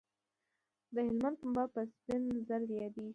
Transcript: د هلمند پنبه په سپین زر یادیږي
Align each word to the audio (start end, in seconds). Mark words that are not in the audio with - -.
د 0.93 0.95
هلمند 1.07 1.37
پنبه 1.41 1.63
په 1.73 1.81
سپین 1.93 2.21
زر 2.47 2.61
یادیږي 2.79 3.09